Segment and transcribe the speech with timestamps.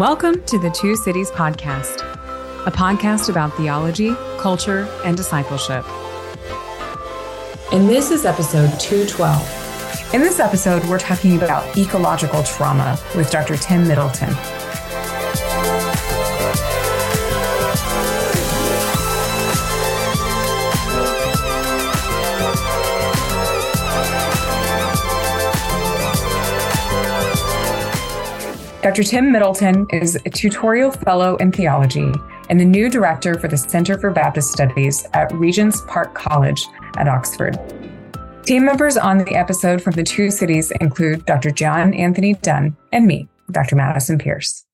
[0.00, 2.00] Welcome to the Two Cities Podcast,
[2.66, 5.84] a podcast about theology, culture, and discipleship.
[7.72, 10.12] And this is episode 212.
[10.12, 13.56] In this episode, we're talking about ecological trauma with Dr.
[13.56, 14.34] Tim Middleton.
[28.84, 29.02] Dr.
[29.02, 32.12] Tim Middleton is a tutorial fellow in theology
[32.50, 36.66] and the new director for the Center for Baptist Studies at Regent's Park College
[36.98, 37.58] at Oxford.
[38.42, 41.50] Team members on the episode from the two cities include Dr.
[41.50, 43.74] John Anthony Dunne and me, Dr.
[43.74, 44.66] Madison Pierce.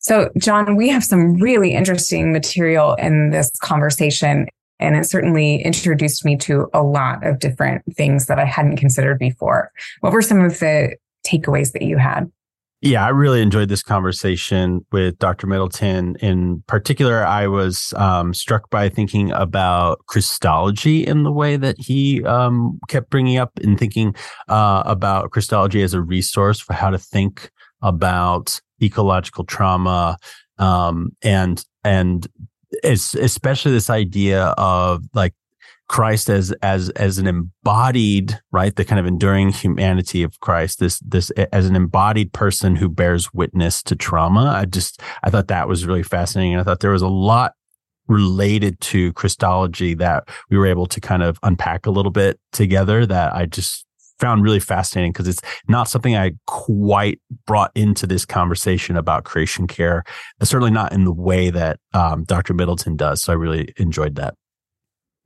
[0.00, 4.46] So, John, we have some really interesting material in this conversation,
[4.78, 9.18] and it certainly introduced me to a lot of different things that I hadn't considered
[9.18, 9.72] before.
[10.00, 10.96] What were some of the
[11.26, 12.30] takeaways that you had?
[12.80, 15.48] Yeah, I really enjoyed this conversation with Dr.
[15.48, 16.14] Middleton.
[16.20, 22.22] In particular, I was um, struck by thinking about Christology in the way that he
[22.24, 24.14] um, kept bringing up and thinking
[24.48, 27.50] uh, about Christology as a resource for how to think
[27.82, 30.16] about ecological trauma
[30.58, 32.28] um, and and
[32.84, 35.34] especially this idea of like
[35.88, 41.00] Christ as as as an embodied, right, the kind of enduring humanity of Christ, this
[41.00, 44.52] this as an embodied person who bears witness to trauma.
[44.54, 46.52] I just I thought that was really fascinating.
[46.52, 47.54] And I thought there was a lot
[48.06, 53.06] related to Christology that we were able to kind of unpack a little bit together
[53.06, 53.86] that I just
[54.18, 59.66] found really fascinating because it's not something I quite brought into this conversation about creation
[59.66, 60.04] care,
[60.42, 62.54] certainly not in the way that um, Dr.
[62.54, 63.22] Middleton does.
[63.22, 64.34] So I really enjoyed that.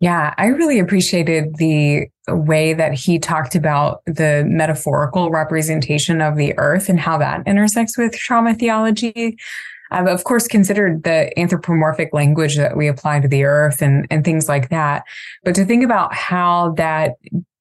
[0.03, 6.59] Yeah, I really appreciated the way that he talked about the metaphorical representation of the
[6.59, 9.39] earth and how that intersects with trauma theology.
[9.93, 14.25] I've, of course, considered the anthropomorphic language that we apply to the earth and, and
[14.25, 15.05] things like that.
[15.45, 17.13] But to think about how that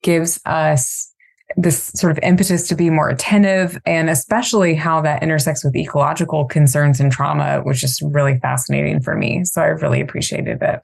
[0.01, 1.13] gives us
[1.57, 6.45] this sort of impetus to be more attentive and especially how that intersects with ecological
[6.45, 9.45] concerns and trauma was just really fascinating for me.
[9.45, 10.81] So I really appreciated it.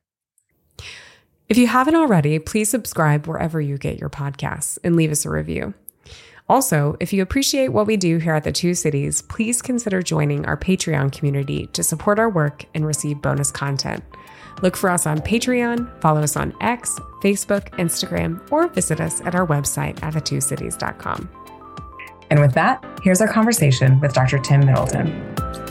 [1.49, 5.29] If you haven't already, please subscribe wherever you get your podcasts and leave us a
[5.29, 5.73] review.
[6.49, 10.45] Also, if you appreciate what we do here at the Two Cities, please consider joining
[10.45, 14.03] our Patreon community to support our work and receive bonus content.
[14.61, 19.35] Look for us on Patreon, follow us on X, Facebook, Instagram, or visit us at
[19.35, 21.29] our website at thetwocities.com.
[22.29, 24.39] And with that, here's our conversation with Dr.
[24.39, 25.66] Tim Middleton.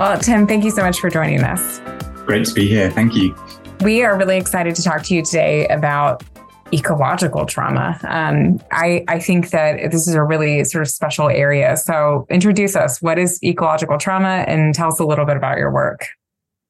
[0.00, 1.78] Well, Tim, thank you so much for joining us.
[2.24, 2.90] Great to be here.
[2.90, 3.36] Thank you.
[3.82, 6.24] We are really excited to talk to you today about
[6.72, 8.00] ecological trauma.
[8.04, 11.76] Um, I, I think that this is a really sort of special area.
[11.76, 13.02] So, introduce us.
[13.02, 16.06] What is ecological trauma and tell us a little bit about your work?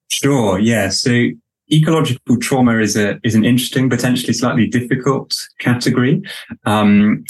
[0.08, 0.58] Sure.
[0.58, 0.88] Yeah.
[0.88, 1.28] So,
[1.72, 6.20] ecological trauma is a is an interesting, potentially slightly difficult category.
[6.66, 7.24] Um,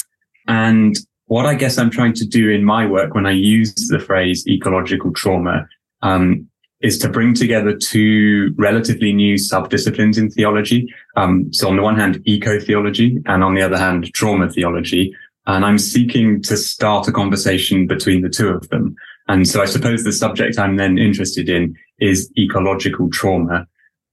[0.48, 0.96] and
[1.26, 4.46] what I guess I'm trying to do in my work when I use the phrase
[4.48, 5.68] ecological trauma
[6.02, 6.46] um,
[6.80, 10.92] is to bring together two relatively new subdisciplines in theology.
[11.16, 15.14] Um, so on the one hand, eco theology, and on the other hand, trauma theology.
[15.46, 18.94] And I'm seeking to start a conversation between the two of them.
[19.28, 23.66] And so I suppose the subject I'm then interested in is ecological trauma.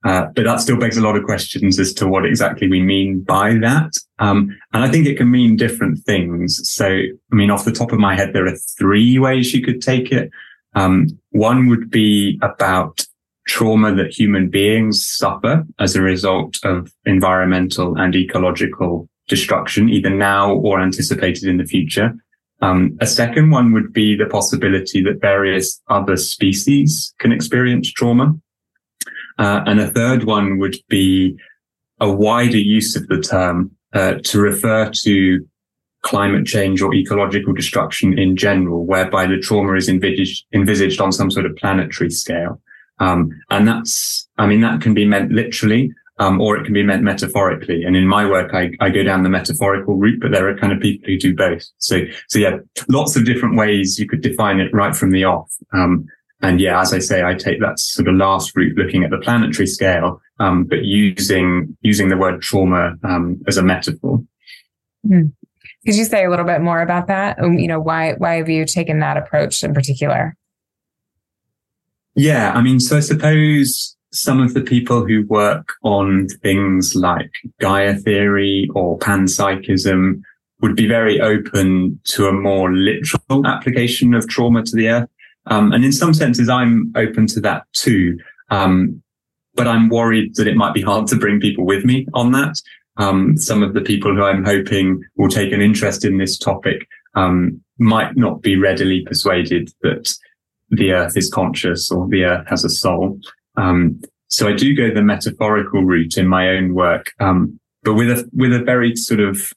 [0.05, 3.21] Uh, but that still begs a lot of questions as to what exactly we mean
[3.21, 3.91] by that.
[4.19, 6.61] Um, and I think it can mean different things.
[6.69, 9.81] So, I mean, off the top of my head, there are three ways you could
[9.81, 10.29] take it.
[10.77, 13.03] Um, one would be about
[13.47, 20.53] trauma that human beings suffer as a result of environmental and ecological destruction, either now
[20.53, 22.13] or anticipated in the future.
[22.61, 28.35] Um, a second one would be the possibility that various other species can experience trauma.
[29.39, 31.35] Uh, and a third one would be
[31.99, 35.47] a wider use of the term uh, to refer to
[36.07, 41.29] climate change or ecological destruction in general, whereby the trauma is envisaged, envisaged on some
[41.29, 42.61] sort of planetary scale.
[42.99, 46.81] Um, and that's, I mean, that can be meant literally, um, or it can be
[46.81, 47.83] meant metaphorically.
[47.83, 50.73] And in my work, I, I go down the metaphorical route, but there are kind
[50.73, 51.63] of people who do both.
[51.77, 51.95] So,
[52.29, 52.57] so yeah,
[52.87, 55.51] lots of different ways you could define it right from the off.
[55.73, 56.05] Um,
[56.41, 59.17] and yeah, as I say, I take that sort of last route looking at the
[59.17, 64.23] planetary scale, um, but using, using the word trauma, um, as a metaphor.
[65.05, 65.33] Mm.
[65.87, 67.41] Could you say a little bit more about that?
[67.41, 70.35] Um, you know, why why have you taken that approach in particular?
[72.13, 77.31] Yeah, I mean, so I suppose some of the people who work on things like
[77.61, 80.21] Gaia theory or panpsychism
[80.59, 85.09] would be very open to a more literal application of trauma to the earth.
[85.45, 88.19] Um, and in some senses, I'm open to that too.
[88.49, 89.01] Um,
[89.55, 92.61] but I'm worried that it might be hard to bring people with me on that.
[92.97, 96.87] Um, some of the people who I'm hoping will take an interest in this topic
[97.15, 100.13] um, might not be readily persuaded that
[100.69, 103.19] the earth is conscious or the earth has a soul.
[103.55, 108.09] Um, so I do go the metaphorical route in my own work, um, but with
[108.09, 109.51] a with a very sort of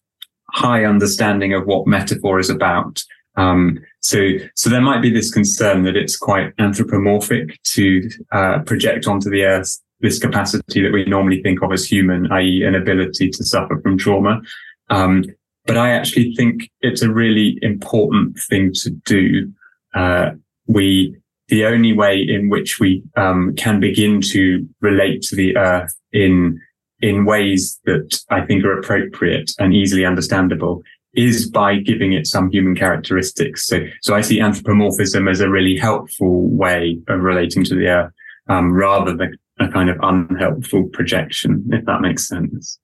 [0.52, 3.02] high understanding of what metaphor is about.
[3.36, 4.18] Um, so,
[4.54, 9.44] so there might be this concern that it's quite anthropomorphic to uh, project onto the
[9.44, 13.80] earth this capacity that we normally think of as human, i.e., an ability to suffer
[13.80, 14.40] from trauma.
[14.88, 15.24] Um,
[15.66, 19.52] but I actually think it's a really important thing to do.
[19.94, 20.30] Uh,
[20.66, 21.16] we,
[21.48, 26.60] the only way in which we um, can begin to relate to the earth in
[27.02, 30.82] in ways that I think are appropriate and easily understandable
[31.14, 33.66] is by giving it some human characteristics.
[33.66, 38.12] So, so I see anthropomorphism as a really helpful way of relating to the earth,
[38.48, 42.78] um, rather than a kind of unhelpful projection, if that makes sense.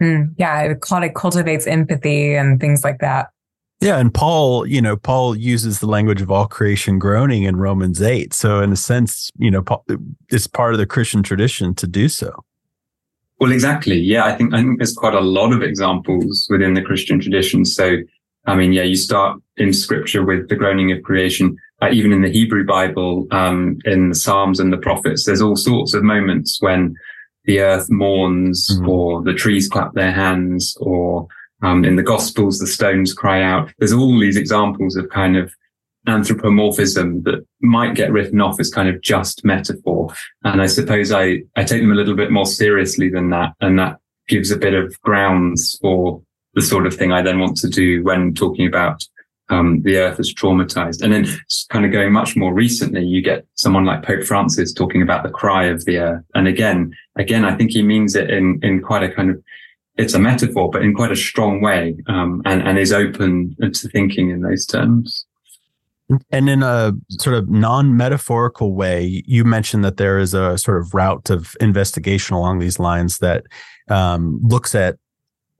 [0.00, 0.80] Mm, yeah, it
[1.14, 3.30] cultivates empathy and things like that.
[3.80, 8.02] Yeah, and Paul, you know, Paul uses the language of all creation groaning in Romans
[8.02, 8.34] 8.
[8.34, 9.84] So in a sense, you know, Paul,
[10.30, 12.44] it's part of the Christian tradition to do so.
[13.40, 13.96] Well, exactly.
[13.96, 17.64] Yeah, I think I think there's quite a lot of examples within the Christian tradition.
[17.64, 17.98] So,
[18.46, 21.56] I mean, yeah, you start in Scripture with the groaning of creation.
[21.80, 25.56] Uh, even in the Hebrew Bible, um, in the Psalms and the prophets, there's all
[25.56, 26.96] sorts of moments when
[27.44, 28.88] the earth mourns, mm.
[28.88, 31.28] or the trees clap their hands, or
[31.62, 33.70] um, in the Gospels, the stones cry out.
[33.78, 35.52] There's all these examples of kind of
[36.06, 40.12] anthropomorphism that might get written off as kind of just metaphor.
[40.44, 43.52] And I suppose I, I take them a little bit more seriously than that.
[43.60, 46.22] And that gives a bit of grounds for
[46.54, 49.04] the sort of thing I then want to do when talking about
[49.50, 51.02] um, the earth is traumatized.
[51.02, 51.26] And then
[51.70, 55.30] kind of going much more recently, you get someone like Pope Francis talking about the
[55.30, 56.24] cry of the earth.
[56.34, 59.42] And again, again, I think he means it in, in quite a kind of,
[59.96, 63.88] it's a metaphor, but in quite a strong way, um, and, and is open to
[63.88, 65.26] thinking in those terms.
[66.30, 70.80] And in a sort of non metaphorical way, you mentioned that there is a sort
[70.80, 73.44] of route of investigation along these lines that
[73.90, 74.96] um, looks at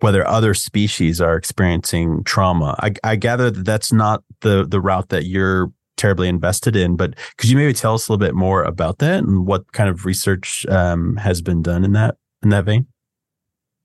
[0.00, 2.76] whether other species are experiencing trauma.
[2.80, 7.14] I, I, gather that that's not the the route that you're terribly invested in, but
[7.36, 10.06] could you maybe tell us a little bit more about that and what kind of
[10.06, 12.86] research um, has been done in that in that vein?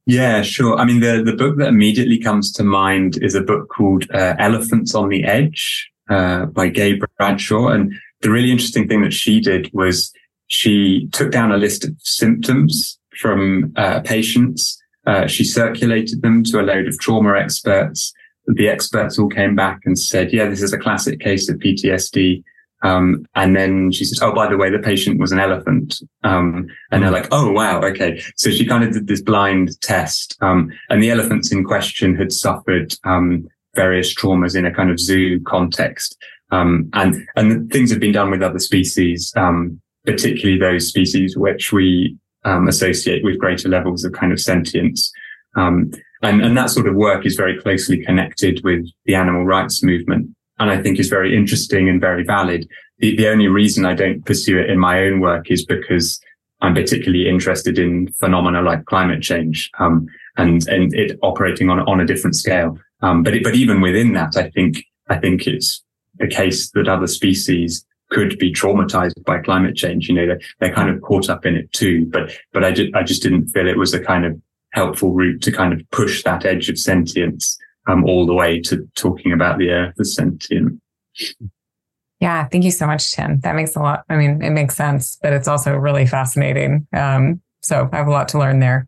[0.06, 0.78] Yeah, sure.
[0.78, 4.36] I mean, the the book that immediately comes to mind is a book called uh,
[4.38, 7.70] Elephants on the Edge uh, by Gay Bradshaw.
[7.70, 10.14] And the really interesting thing that she did was
[10.48, 14.82] she took down a list of symptoms from uh, patients.
[15.06, 18.14] Uh, she circulated them to a load of trauma experts.
[18.48, 22.44] The experts all came back and said, yeah, this is a classic case of PTSD.
[22.84, 26.02] Um, and then she said, Oh, by the way, the patient was an elephant.
[26.24, 27.82] Um, and they're like, Oh, wow.
[27.82, 28.22] Okay.
[28.36, 30.38] So she kind of did this blind test.
[30.42, 35.00] Um, and the elephants in question had suffered, um, various traumas in a kind of
[35.00, 36.18] zoo context.
[36.52, 41.72] Um, and, and things have been done with other species, um, particularly those species which
[41.72, 45.12] we, um, associate with greater levels of kind of sentience.
[45.56, 49.84] Um, and, and that sort of work is very closely connected with the animal rights
[49.84, 50.30] movement.
[50.60, 52.68] And I think is very interesting and very valid.
[53.00, 56.22] The, the only reason I don't pursue it in my own work is because
[56.62, 60.08] I'm particularly interested in phenomena like climate change, um,
[60.38, 62.80] and, and it operating on, on a different scale.
[63.02, 65.84] Um, but it, but even within that, I think I think it's
[66.20, 70.08] the case that other species could be traumatized by climate change.
[70.08, 72.06] You know, they're, they're kind of caught up in it too.
[72.06, 74.40] But but I just I just didn't feel it was a kind of
[74.72, 78.88] helpful route to kind of push that edge of sentience um, all the way to
[78.96, 80.80] talking about the earth as sentient.
[82.20, 83.40] Yeah, thank you so much, Tim.
[83.42, 84.04] That makes a lot.
[84.10, 86.88] I mean, it makes sense, but it's also really fascinating.
[86.94, 88.88] Um, so I have a lot to learn there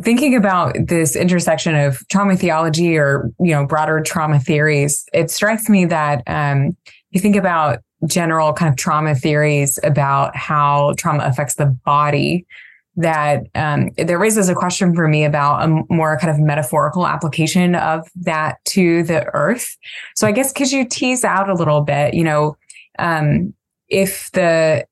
[0.00, 5.68] thinking about this intersection of trauma theology or you know broader trauma theories it strikes
[5.68, 6.74] me that um,
[7.10, 12.46] you think about general kind of trauma theories about how trauma affects the body
[12.96, 17.74] that um, there raises a question for me about a more kind of metaphorical application
[17.74, 19.76] of that to the earth.
[20.14, 22.56] So i guess could you tease out a little bit you know
[22.98, 23.54] um,
[23.88, 24.86] if the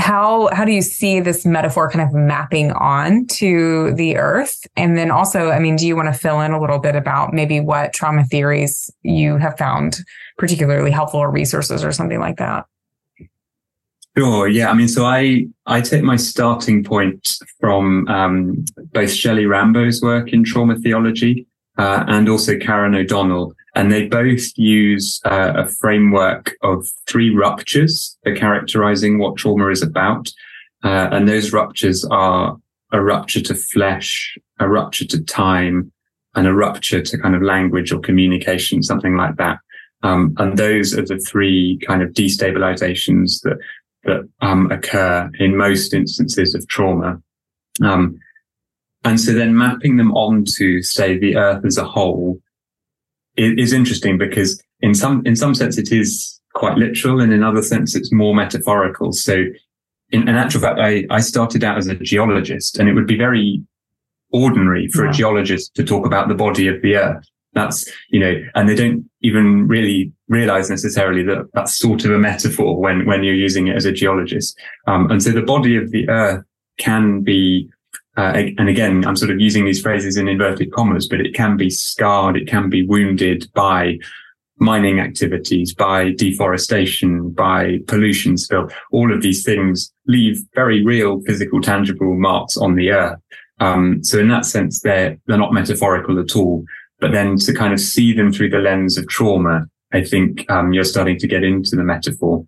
[0.00, 4.96] how how do you see this metaphor kind of mapping on to the earth and
[4.96, 7.60] then also i mean do you want to fill in a little bit about maybe
[7.60, 9.98] what trauma theories you have found
[10.38, 12.66] particularly helpful or resources or something like that
[14.18, 14.48] Sure.
[14.48, 14.70] Yeah.
[14.70, 20.32] I mean, so I I take my starting point from um, both Shelley Rambo's work
[20.32, 21.46] in trauma theology
[21.78, 28.14] uh, and also Karen O'Donnell, and they both use uh, a framework of three ruptures
[28.22, 30.28] for characterizing what trauma is about,
[30.84, 32.58] uh, and those ruptures are
[32.92, 35.90] a rupture to flesh, a rupture to time,
[36.34, 39.56] and a rupture to kind of language or communication, something like that.
[40.02, 43.56] Um, and those are the three kind of destabilizations that
[44.04, 47.18] that um, occur in most instances of trauma.
[47.82, 48.20] Um,
[49.04, 52.42] and so then mapping them onto, say, the earth as a whole
[53.40, 57.42] is, is interesting because in some, in some sense it is quite literal and in
[57.42, 59.12] other sense it's more metaphorical.
[59.12, 59.44] So
[60.10, 63.16] in, in actual fact, I, I started out as a geologist and it would be
[63.16, 63.62] very
[64.32, 65.10] ordinary for yeah.
[65.10, 67.24] a geologist to talk about the body of the earth.
[67.52, 72.18] That's, you know, and they don't even really realize necessarily that that's sort of a
[72.18, 74.56] metaphor when, when you're using it as a geologist.
[74.86, 76.44] Um, and so the body of the earth
[76.78, 77.68] can be,
[78.20, 81.56] uh, and again, I'm sort of using these phrases in inverted commas, but it can
[81.56, 82.36] be scarred.
[82.36, 83.98] It can be wounded by
[84.58, 88.68] mining activities, by deforestation, by pollution spill.
[88.92, 93.18] All of these things leave very real physical, tangible marks on the earth.
[93.58, 96.66] Um, so in that sense, they're, they're not metaphorical at all.
[96.98, 100.74] But then to kind of see them through the lens of trauma, I think, um,
[100.74, 102.46] you're starting to get into the metaphor.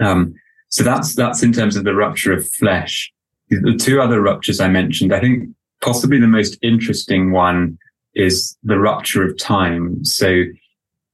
[0.00, 0.34] Um,
[0.68, 3.10] so that's, that's in terms of the rupture of flesh.
[3.50, 5.48] The two other ruptures I mentioned, I think
[5.80, 7.78] possibly the most interesting one
[8.14, 10.04] is the rupture of time.
[10.04, 10.44] So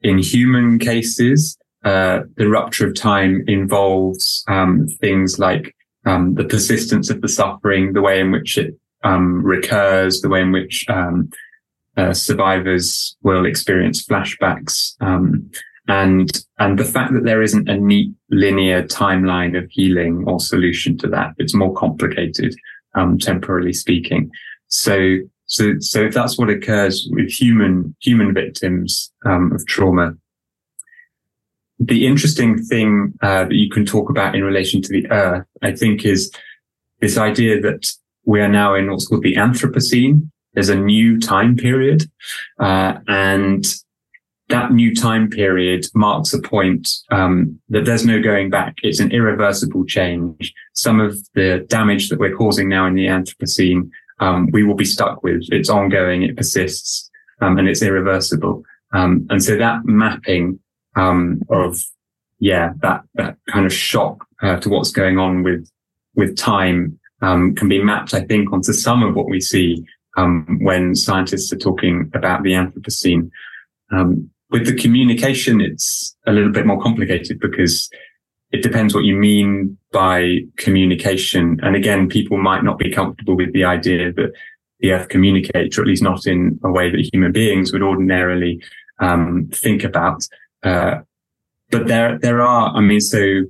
[0.02, 5.74] in human cases, uh, the rupture of time involves um, things like
[6.06, 8.74] um, the persistence of the suffering, the way in which it
[9.04, 11.30] um, recurs, the way in which um,
[11.96, 15.50] uh, survivors will experience flashbacks, um,
[15.88, 20.96] and and the fact that there isn't a neat linear timeline of healing or solution
[20.98, 22.54] to that, it's more complicated,
[22.94, 24.30] um, temporally speaking.
[24.68, 30.14] So so so if that's what occurs with human human victims um, of trauma.
[31.80, 35.72] The interesting thing uh, that you can talk about in relation to the earth, I
[35.72, 36.30] think, is
[37.00, 37.84] this idea that
[38.24, 40.30] we are now in what's called the Anthropocene.
[40.54, 42.08] There's a new time period,
[42.60, 43.66] uh, and
[44.48, 48.76] that new time period marks a point um, that there's no going back.
[48.82, 50.52] It's an irreversible change.
[50.74, 53.88] Some of the damage that we're causing now in the Anthropocene,
[54.20, 55.44] um, we will be stuck with.
[55.50, 57.10] It's ongoing, it persists,
[57.40, 58.62] um, and it's irreversible.
[58.92, 60.60] Um, and so that mapping
[60.94, 61.78] um, of
[62.38, 65.68] yeah, that that kind of shock uh, to what's going on with
[66.14, 69.84] with time um, can be mapped, I think, onto some of what we see
[70.16, 73.30] when scientists are talking about the Anthropocene.
[73.90, 77.90] Um, with the communication, it's a little bit more complicated because
[78.52, 81.58] it depends what you mean by communication.
[81.62, 84.32] And again, people might not be comfortable with the idea that
[84.80, 88.62] the Earth communicates, or at least not in a way that human beings would ordinarily
[89.00, 90.26] um, think about.
[90.62, 91.00] Uh,
[91.70, 93.42] but there, there are, I mean, so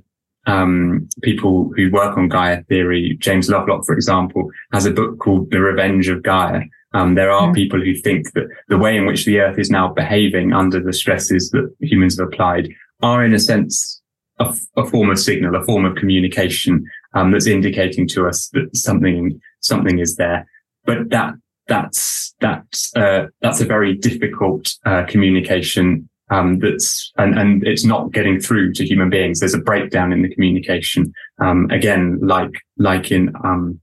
[0.47, 5.51] um, people who work on Gaia theory, James Lovelock, for example, has a book called
[5.51, 6.61] The Revenge of Gaia.
[6.95, 9.93] Um, there are people who think that the way in which the earth is now
[9.93, 12.69] behaving under the stresses that humans have applied
[13.01, 14.01] are in a sense
[14.39, 18.73] a, a form of signal, a form of communication, um, that's indicating to us that
[18.73, 20.47] something, something is there.
[20.85, 21.33] But that,
[21.67, 28.11] that's, that's, uh, that's a very difficult, uh, communication um, that's and, and it's not
[28.11, 29.39] getting through to human beings.
[29.39, 31.13] There's a breakdown in the communication.
[31.39, 33.79] Um, again, like like in um,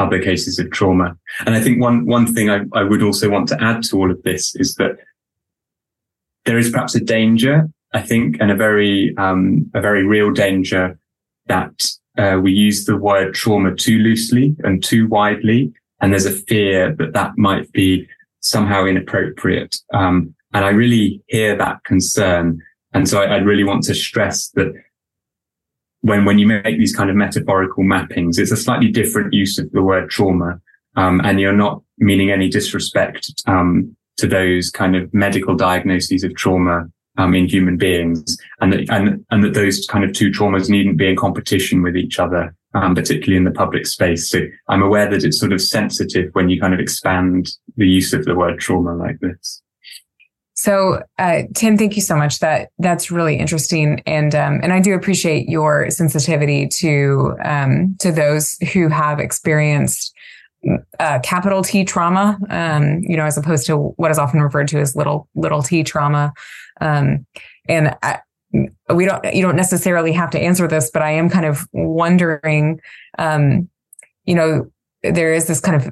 [0.00, 1.16] other cases of trauma.
[1.46, 4.10] And I think one one thing I, I would also want to add to all
[4.10, 4.92] of this is that
[6.46, 10.98] there is perhaps a danger, I think, and a very um, a very real danger
[11.46, 11.76] that
[12.18, 16.94] uh, we use the word trauma too loosely and too widely, and there's a fear
[16.98, 18.08] that that might be
[18.40, 19.76] somehow inappropriate.
[19.92, 22.60] Um, and I really hear that concern.
[22.92, 24.72] And so I, I really want to stress that
[26.02, 29.70] when, when you make these kind of metaphorical mappings, it's a slightly different use of
[29.72, 30.60] the word trauma.
[30.96, 36.34] Um, and you're not meaning any disrespect, um, to those kind of medical diagnoses of
[36.34, 40.70] trauma, um, in human beings and that, and, and that those kind of two traumas
[40.70, 42.54] needn't be in competition with each other.
[42.72, 44.30] Um, particularly in the public space.
[44.30, 48.12] So I'm aware that it's sort of sensitive when you kind of expand the use
[48.12, 49.60] of the word trauma like this.
[50.62, 52.40] So, uh, Tim, thank you so much.
[52.40, 58.12] That that's really interesting, and um, and I do appreciate your sensitivity to um, to
[58.12, 60.14] those who have experienced
[60.98, 62.38] uh, capital T trauma.
[62.50, 65.82] Um, you know, as opposed to what is often referred to as little little T
[65.82, 66.34] trauma.
[66.82, 67.24] Um,
[67.66, 68.18] and I,
[68.92, 72.82] we don't you don't necessarily have to answer this, but I am kind of wondering,
[73.18, 73.70] um,
[74.26, 74.70] you know,
[75.02, 75.90] there is this kind of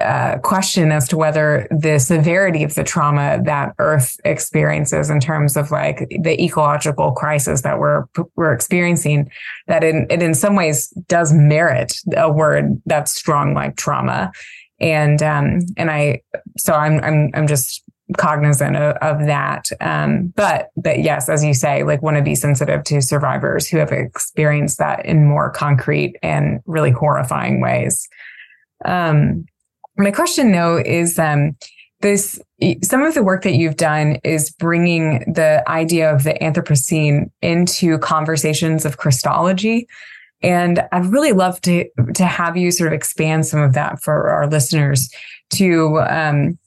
[0.00, 5.56] uh, question as to whether the severity of the trauma that Earth experiences in terms
[5.56, 8.04] of like the ecological crisis that we're
[8.36, 9.30] we're experiencing,
[9.66, 14.30] that in, it in some ways does merit a word that's strong like trauma,
[14.78, 16.22] and um, and I
[16.56, 17.82] so I'm I'm I'm just
[18.16, 19.70] cognizant of, of that.
[19.80, 23.78] Um, but but yes, as you say, like want to be sensitive to survivors who
[23.78, 28.08] have experienced that in more concrete and really horrifying ways.
[28.84, 29.46] Um,
[29.96, 31.56] my question though is um,
[32.00, 32.40] this
[32.82, 37.98] some of the work that you've done is bringing the idea of the Anthropocene into
[37.98, 39.88] conversations of Christology.
[40.42, 44.28] And I'd really love to to have you sort of expand some of that for
[44.28, 45.08] our listeners
[45.50, 46.58] to um,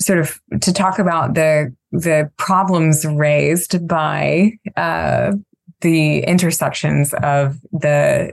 [0.00, 5.32] sort of to talk about the the problems raised by uh,
[5.80, 8.32] the intersections of the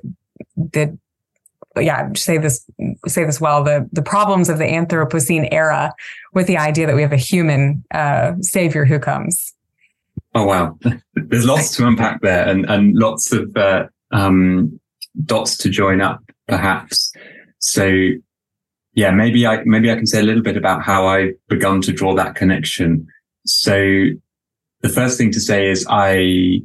[0.55, 0.98] the
[1.77, 2.70] yeah say this
[3.08, 5.94] say this well the the problems of the Anthropocene era
[6.34, 9.53] with the idea that we have a human uh, savior who comes.
[10.36, 10.77] Oh wow,
[11.15, 14.80] there's lots to unpack there, and and lots of uh, um,
[15.25, 17.13] dots to join up, perhaps.
[17.60, 18.10] So
[18.94, 21.92] yeah, maybe I maybe I can say a little bit about how I've begun to
[21.92, 23.08] draw that connection.
[23.46, 24.06] So
[24.82, 26.62] the first thing to say is I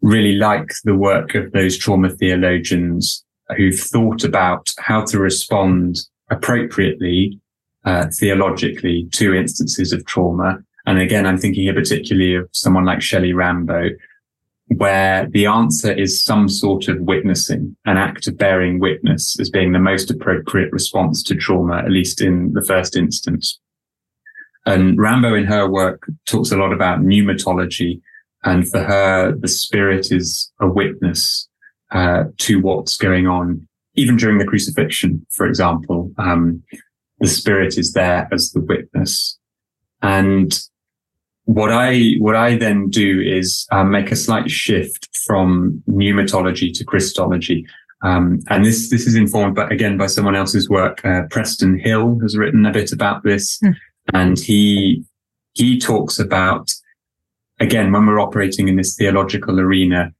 [0.00, 3.23] really like the work of those trauma theologians
[3.56, 5.98] who've thought about how to respond
[6.30, 7.40] appropriately
[7.84, 10.58] uh, theologically to instances of trauma.
[10.86, 13.90] And again, I'm thinking here particularly of someone like Shelley Rambo,
[14.68, 19.72] where the answer is some sort of witnessing, an act of bearing witness as being
[19.72, 23.60] the most appropriate response to trauma, at least in the first instance.
[24.66, 28.00] And Rambo in her work talks a lot about pneumatology.
[28.44, 31.48] And for her, the spirit is a witness
[31.94, 36.12] uh, to what's going on, even during the crucifixion, for example.
[36.18, 36.62] Um,
[37.20, 39.38] the spirit is there as the witness.
[40.02, 40.60] And
[41.44, 46.84] what I what I then do is uh, make a slight shift from pneumatology to
[46.84, 47.66] Christology,
[48.02, 51.04] um, and this this is informed, but again by someone else's work.
[51.04, 53.74] Uh, Preston Hill has written a bit about this, mm.
[54.12, 55.04] and he
[55.52, 56.70] he talks about
[57.60, 60.12] again when we're operating in this theological arena,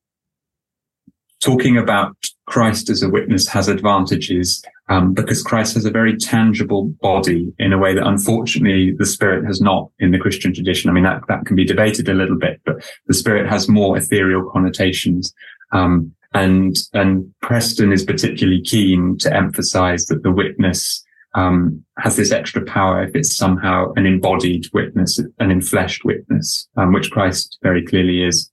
[1.45, 6.87] talking about Christ as a witness has advantages um, because Christ has a very tangible
[7.01, 10.89] body in a way that unfortunately the Spirit has not in the Christian tradition.
[10.89, 12.77] I mean, that, that can be debated a little bit, but
[13.07, 15.35] the Spirit has more ethereal connotations.
[15.73, 21.05] Um, and, and Preston is particularly keen to emphasize that the witness,
[21.35, 26.93] um, has this extra power if it's somehow an embodied witness, an enfleshed witness, um,
[26.93, 28.51] which Christ very clearly is.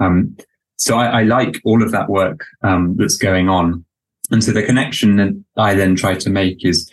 [0.00, 0.36] Um,
[0.82, 3.84] so I, I, like all of that work, um, that's going on.
[4.32, 6.90] And so the connection that I then try to make is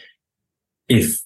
[0.90, 1.20] if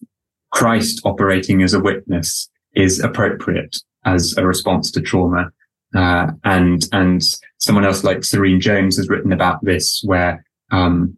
[0.53, 5.51] Christ operating as a witness is appropriate as a response to trauma.
[5.93, 7.21] Uh, and, and
[7.57, 11.17] someone else like Serene Jones has written about this where, um,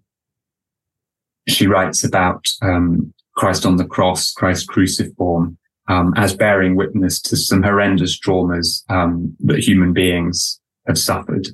[1.48, 7.38] she writes about, um, Christ on the cross, Christ cruciform, um, as bearing witness to
[7.38, 11.48] some horrendous traumas, um, that human beings have suffered.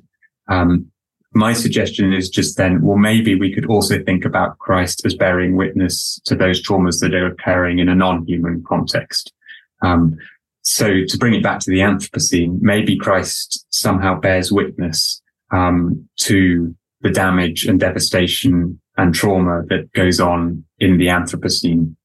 [0.48, 0.92] Um,
[1.34, 5.56] my suggestion is just then, well, maybe we could also think about Christ as bearing
[5.56, 9.32] witness to those traumas that are occurring in a non-human context.
[9.82, 10.18] Um,
[10.64, 16.76] so to bring it back to the Anthropocene, maybe Christ somehow bears witness um, to
[17.02, 21.96] the damage and devastation and trauma that goes on in the Anthropocene.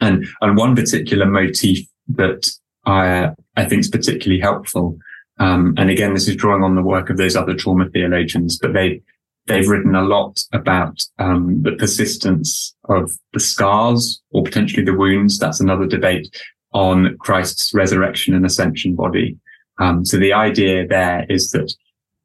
[0.00, 2.50] And, and one particular motif that
[2.84, 4.98] I, I think is particularly helpful
[5.38, 8.72] um, and again, this is drawing on the work of those other trauma theologians, but
[8.72, 9.02] they,
[9.46, 15.38] they've written a lot about, um, the persistence of the scars or potentially the wounds.
[15.38, 16.28] That's another debate
[16.72, 19.36] on Christ's resurrection and ascension body.
[19.78, 21.72] Um, so the idea there is that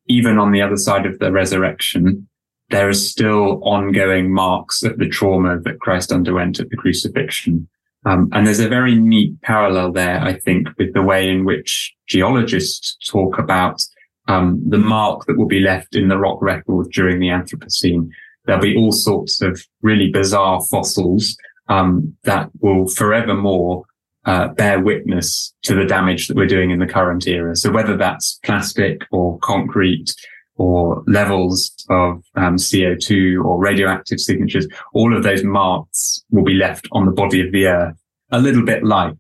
[0.07, 2.27] even on the other side of the resurrection,
[2.69, 7.67] there is still ongoing marks of the trauma that Christ underwent at the crucifixion.
[8.05, 11.93] Um, and there's a very neat parallel there, I think, with the way in which
[12.07, 13.81] geologists talk about
[14.27, 18.09] um, the mark that will be left in the rock record during the Anthropocene.
[18.45, 21.37] There'll be all sorts of really bizarre fossils
[21.67, 23.85] um, that will forevermore
[24.25, 27.55] uh, bear witness to the damage that we're doing in the current era.
[27.55, 30.13] So whether that's plastic or concrete
[30.57, 36.87] or levels of um, CO2 or radioactive signatures, all of those marks will be left
[36.91, 37.97] on the body of the earth,
[38.31, 39.17] a little bit like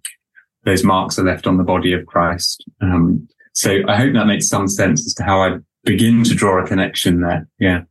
[0.65, 2.63] those marks are left on the body of Christ.
[2.81, 6.63] Um, so I hope that makes some sense as to how I begin to draw
[6.63, 7.47] a connection there.
[7.59, 7.81] Yeah.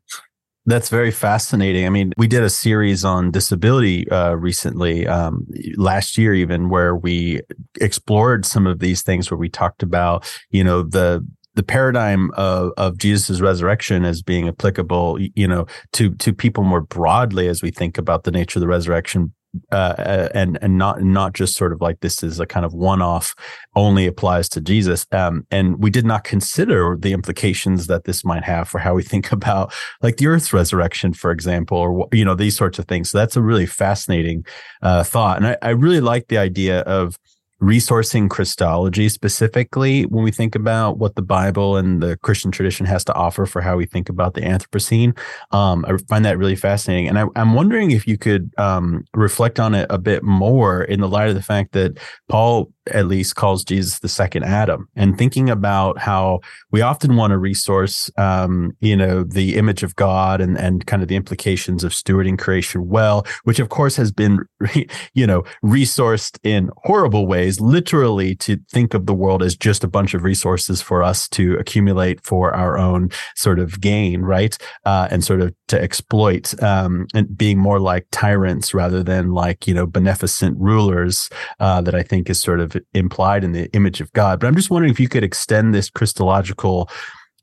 [0.66, 1.86] That's very fascinating.
[1.86, 6.94] I mean, we did a series on disability uh, recently, um, last year even, where
[6.94, 7.40] we
[7.80, 9.30] explored some of these things.
[9.30, 14.48] Where we talked about, you know, the the paradigm of, of Jesus' resurrection as being
[14.48, 18.60] applicable, you know, to to people more broadly as we think about the nature of
[18.60, 19.34] the resurrection,
[19.72, 23.02] uh, and and not not just sort of like this is a kind of one
[23.02, 23.34] off
[23.74, 25.06] only applies to Jesus.
[25.12, 29.02] Um, and we did not consider the implications that this might have for how we
[29.02, 33.10] think about like the Earth's resurrection, for example, or you know these sorts of things.
[33.10, 34.44] So that's a really fascinating
[34.82, 37.18] uh, thought, and I, I really like the idea of
[37.60, 43.04] resourcing Christology specifically when we think about what the Bible and the Christian tradition has
[43.04, 45.16] to offer for how we think about the Anthropocene.
[45.50, 47.08] Um, I find that really fascinating.
[47.08, 51.00] And I, am wondering if you could um, reflect on it a bit more in
[51.00, 55.16] the light of the fact that Paul at least calls Jesus the second Adam and
[55.16, 60.40] thinking about how we often want to resource, um, you know, the image of God
[60.40, 64.40] and, and kind of the implications of stewarding creation well, which of course has been,
[65.14, 69.88] you know, resourced in horrible ways, literally to think of the world as just a
[69.88, 74.56] bunch of resources for us to accumulate for our own sort of gain, right?
[74.84, 79.66] Uh, and sort of to exploit, um, and being more like tyrants rather than like,
[79.66, 84.00] you know, beneficent rulers, uh, that I think is sort of implied in the image
[84.00, 84.40] of God.
[84.40, 86.88] But I'm just wondering if you could extend this Christological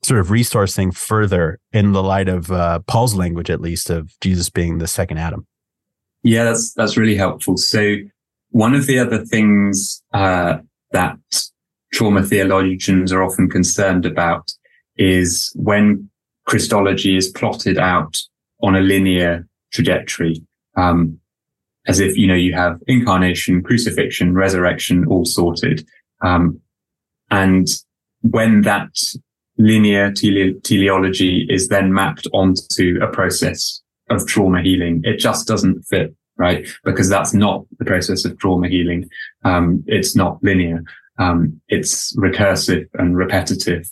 [0.04, 4.50] sort of resourcing further in the light of uh, Paul's language, at least, of Jesus
[4.50, 5.46] being the second Adam.
[6.24, 7.58] Yeah, that's that's really helpful.
[7.58, 7.98] So
[8.52, 10.58] one of the other things uh,
[10.92, 11.18] that
[11.94, 14.52] trauma theologians are often concerned about
[14.98, 16.10] is when
[16.46, 18.18] Christology is plotted out
[18.62, 20.42] on a linear trajectory.
[20.76, 21.20] Um,
[21.88, 25.88] as if, you know, you have incarnation, crucifixion, resurrection, all sorted.
[26.22, 26.60] Um,
[27.32, 27.68] and
[28.22, 28.90] when that
[29.58, 35.84] linear tele- teleology is then mapped onto a process of trauma healing, it just doesn't
[35.84, 36.68] fit, right?
[36.84, 39.10] Because that's not the process of trauma healing.
[39.44, 40.84] Um, it's not linear.
[41.20, 43.90] Um, it's recursive and repetitive.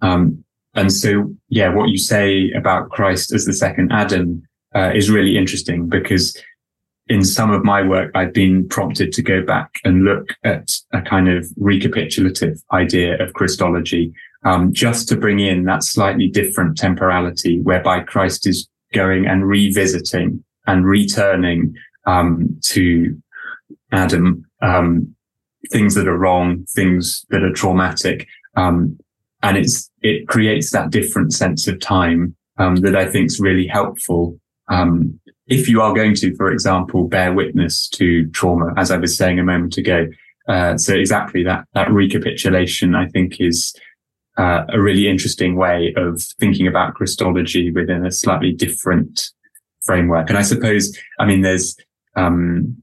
[0.00, 4.42] Um, and so, yeah, what you say about Christ as the second Adam
[4.74, 6.36] uh, is really interesting because
[7.08, 11.02] in some of my work, I've been prompted to go back and look at a
[11.02, 14.12] kind of recapitulative idea of Christology,
[14.44, 20.42] um, just to bring in that slightly different temporality whereby Christ is going and revisiting
[20.66, 21.74] and returning
[22.06, 23.20] um, to
[23.92, 25.14] Adam um,
[25.70, 28.98] things that are wrong, things that are traumatic, um,
[29.42, 33.66] and it's it creates that different sense of time um, that I think is really
[33.66, 34.38] helpful
[34.68, 39.16] um, if you are going to, for example, bear witness to trauma, as I was
[39.16, 40.08] saying a moment ago.
[40.48, 43.74] Uh, so exactly that, that recapitulation, I think is,
[44.36, 49.30] uh, a really interesting way of thinking about Christology within a slightly different
[49.82, 50.28] framework.
[50.28, 51.76] And I suppose, I mean, there's,
[52.16, 52.82] um,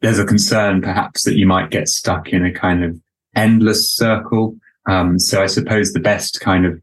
[0.00, 3.00] there's a concern perhaps that you might get stuck in a kind of
[3.34, 4.56] endless circle.
[4.88, 6.80] Um, so I suppose the best kind of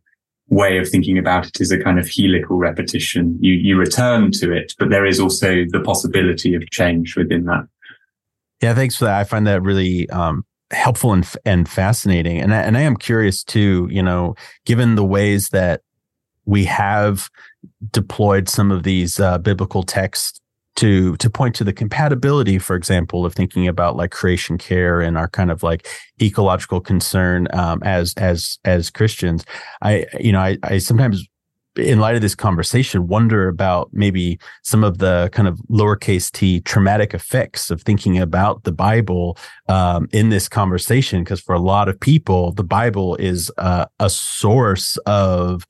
[0.49, 3.37] way of thinking about it is a kind of helical repetition.
[3.41, 7.67] You, you return to it, but there is also the possibility of change within that.
[8.61, 9.19] Yeah, thanks for that.
[9.19, 12.39] I find that really um, helpful and and fascinating.
[12.39, 13.87] And I, and I am curious too.
[13.91, 15.81] You know, given the ways that
[16.45, 17.29] we have
[17.91, 20.39] deployed some of these uh, biblical texts
[20.75, 25.17] to to point to the compatibility, for example, of thinking about like creation care and
[25.17, 25.87] our kind of like
[26.21, 29.45] ecological concern um, as as as Christians.
[29.81, 31.27] I you know I, I sometimes
[31.77, 36.61] in light of this conversation, wonder about maybe some of the kind of lowercase t
[36.61, 41.23] traumatic effects of thinking about the Bible um, in this conversation.
[41.23, 45.65] Because for a lot of people, the Bible is uh, a source of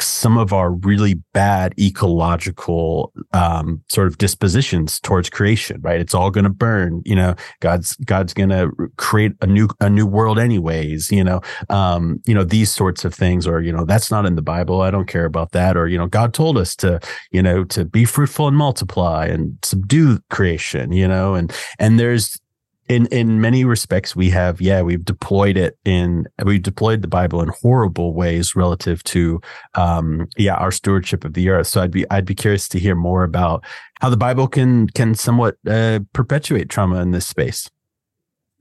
[0.00, 6.00] some of our really bad ecological um, sort of dispositions towards creation right?
[6.00, 7.34] It's all going to burn you know?
[7.60, 11.40] God's god's going to create a new a new world anyways you know?
[11.70, 14.80] Um, you know these sorts of things or you know that's not in the bible.
[14.80, 15.76] I don't care about that.
[15.76, 19.58] Or you know god told us to you know to be fruitful and multiply and
[19.62, 21.34] subdue creation you know?
[21.34, 22.38] And and there's
[22.88, 27.40] in in many respects we have yeah we've deployed it in we've deployed the bible
[27.40, 29.40] in horrible ways relative to
[29.74, 31.68] um yeah our stewardship of the earth.
[31.68, 33.64] So i'd be i'd be curious to hear more about
[34.00, 37.70] how the bible can can somewhat uh, perpetuate trauma in this space.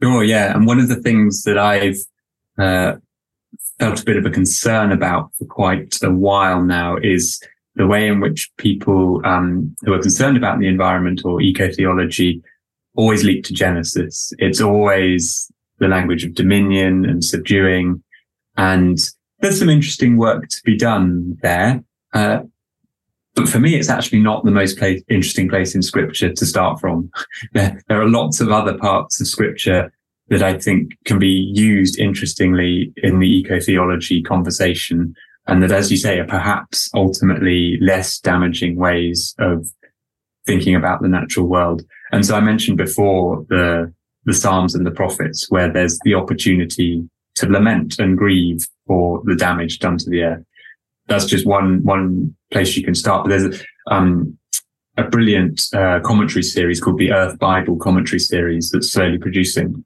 [0.02, 0.56] Sure yeah.
[0.56, 1.98] And one of the things that i've
[2.58, 2.98] uh,
[3.80, 7.42] felt a bit of a concern about for quite a while now is
[7.76, 12.44] the way in which people um, who are concerned about the environment or eco theology
[12.96, 14.34] always leap to Genesis.
[14.38, 18.04] It's always the language of dominion and subduing.
[18.58, 18.98] And
[19.40, 21.84] there's some interesting work to be done there.
[22.14, 22.42] Uh,
[23.36, 26.80] but for me, it's actually not the most place, interesting place in scripture to start
[26.80, 27.10] from.
[27.54, 29.92] there, there are lots of other parts of scripture
[30.28, 35.14] that I think can be used interestingly in the eco theology conversation.
[35.48, 39.68] And that, as you say, are perhaps ultimately less damaging ways of
[40.46, 41.84] thinking about the natural world.
[42.12, 43.94] And so I mentioned before the,
[44.26, 49.36] the Psalms and the prophets where there's the opportunity to lament and grieve for the
[49.36, 50.44] damage done to the earth.
[51.08, 53.24] That's just one, one place you can start.
[53.24, 54.38] But there's, um,
[54.98, 59.86] a brilliant uh, commentary series called the Earth Bible commentary series that's slowly producing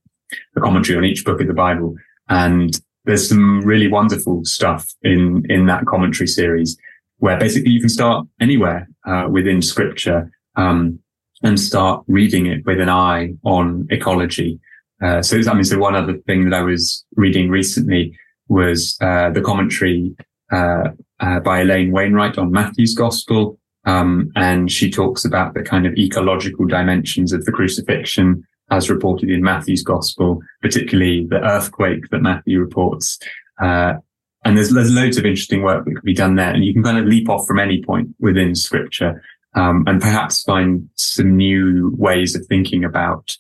[0.56, 1.96] a commentary on each book of the Bible.
[2.28, 6.78] And there's some really wonderful stuff in, in that commentary series
[7.20, 11.00] where basically you can start anywhere uh, within scripture um,
[11.44, 14.60] and start reading it with an eye on ecology.
[15.02, 18.18] Uh, so, I mean, so one other thing that I was reading recently
[18.48, 20.16] was uh, the commentary
[20.52, 25.86] uh, uh, by Elaine Wainwright on Matthew's Gospel, um, and she talks about the kind
[25.86, 32.22] of ecological dimensions of the crucifixion as reported in Matthew's Gospel, particularly the earthquake that
[32.22, 33.20] Matthew reports.
[33.62, 33.96] Uh,
[34.44, 36.84] and there's, there's loads of interesting work that can be done there, and you can
[36.84, 39.22] kind of leap off from any point within Scripture
[39.56, 43.36] um, and perhaps find some new ways of thinking about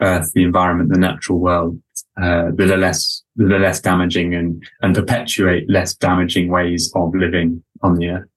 [0.00, 1.80] Earth, the environment, the natural world
[2.20, 7.14] uh, that are less that are less damaging and and perpetuate less damaging ways of
[7.14, 8.28] living on the Earth.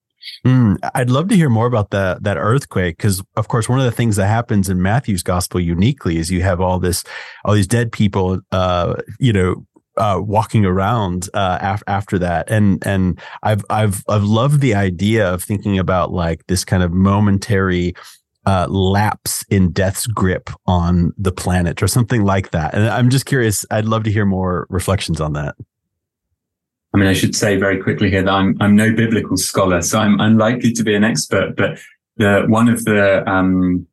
[0.45, 3.85] Mm, I'd love to hear more about that that earthquake because, of course, one of
[3.85, 7.03] the things that happens in Matthew's gospel uniquely is you have all this,
[7.45, 9.65] all these dead people, uh, you know,
[9.99, 15.31] uh, walking around uh, af- after that, and and I've I've I've loved the idea
[15.31, 17.93] of thinking about like this kind of momentary
[18.45, 22.73] uh, lapse in death's grip on the planet or something like that.
[22.73, 23.65] And I'm just curious.
[23.69, 25.55] I'd love to hear more reflections on that.
[26.93, 29.99] I mean, I should say very quickly here that I'm I'm no biblical scholar, so
[29.99, 31.55] I'm unlikely to be an expert.
[31.55, 31.79] But
[32.17, 33.85] the one of the um,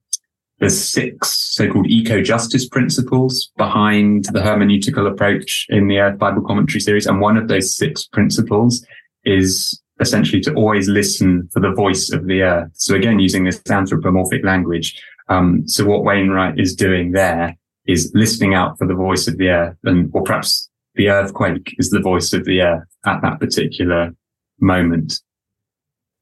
[0.58, 7.06] there's six so-called eco-justice principles behind the hermeneutical approach in the Earth Bible Commentary series.
[7.06, 8.84] And one of those six principles
[9.24, 12.70] is essentially to always listen for the voice of the earth.
[12.74, 15.02] So again, using this anthropomorphic language.
[15.28, 19.48] Um, so what Wainwright is doing there is listening out for the voice of the
[19.48, 24.14] earth and, or perhaps the earthquake is the voice of the earth at that particular
[24.60, 25.20] moment.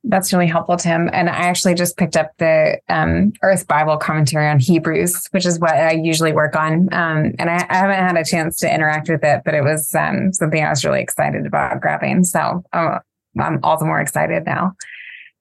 [0.07, 1.09] That's really helpful, Tim.
[1.13, 5.59] And I actually just picked up the um, Earth Bible commentary on Hebrews, which is
[5.59, 6.93] what I usually work on.
[6.93, 9.95] Um, and I, I, haven't had a chance to interact with it, but it was
[9.95, 12.25] um, something I was really excited about grabbing.
[12.25, 12.99] So uh,
[13.41, 14.75] I'm all the more excited now.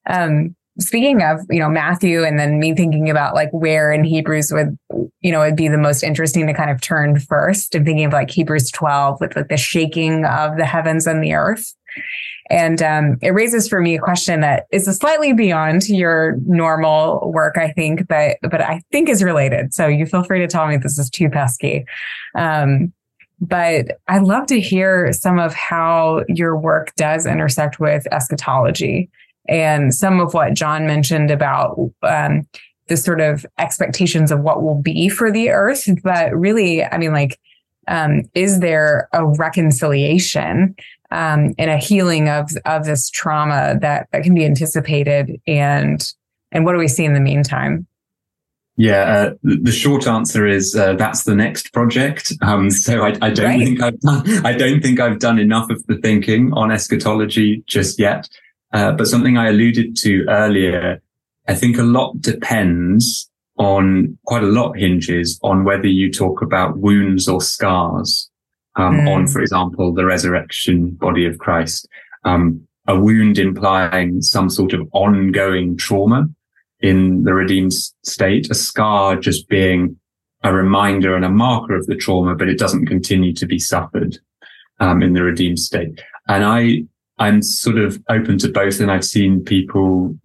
[0.09, 4.51] Um, speaking of, you know, Matthew and then me thinking about like where in Hebrews
[4.53, 4.77] would,
[5.19, 8.13] you know, it'd be the most interesting to kind of turn first and thinking of
[8.13, 11.73] like Hebrews 12 with like the shaking of the heavens and the earth.
[12.49, 17.57] And um, it raises for me a question that is slightly beyond your normal work,
[17.57, 19.73] I think, but but I think is related.
[19.73, 21.85] So you feel free to tell me this is too pesky.
[22.35, 22.93] Um,
[23.39, 29.09] but I'd love to hear some of how your work does intersect with eschatology
[29.49, 32.47] and some of what John mentioned about um,
[32.87, 35.89] the sort of expectations of what will be for the earth.
[36.03, 37.39] But really, I mean, like,
[37.87, 40.75] um, is there a reconciliation
[41.13, 45.39] um, and a healing of of this trauma that that can be anticipated?
[45.47, 46.03] And
[46.51, 47.87] and what do we see in the meantime?
[48.75, 52.33] Yeah, uh, the short answer is uh, that's the next project.
[52.41, 53.59] Um, so I, I don't right.
[53.59, 57.99] think I've done, I don't think I've done enough of the thinking on eschatology just
[57.99, 58.27] yet.
[58.71, 61.01] Uh, but something I alluded to earlier,
[61.47, 66.77] I think a lot depends on quite a lot hinges on whether you talk about
[66.77, 68.31] wounds or scars.
[68.75, 69.09] Um, mm.
[69.09, 71.87] on, for example, the resurrection body of Christ.
[72.23, 76.27] Um, a wound implying some sort of ongoing trauma
[76.79, 79.97] in the redeemed state, a scar just being
[80.43, 84.17] a reminder and a marker of the trauma, but it doesn't continue to be suffered
[84.81, 86.01] um, in the redeemed state.
[86.27, 86.83] And I,
[87.17, 90.17] I'm sort of open to both, and I've seen people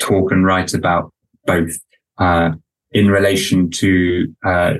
[0.00, 1.12] talk and write about
[1.46, 1.76] both
[2.18, 2.50] uh,
[2.90, 4.74] in relation to uh,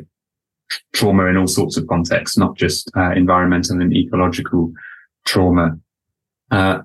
[0.93, 4.73] trauma in all sorts of contexts, not just uh, environmental and ecological
[5.25, 5.79] trauma.
[6.51, 6.81] Uh,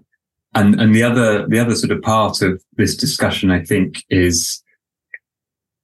[0.55, 4.63] and, and the other, the other sort of part of this discussion, I think is,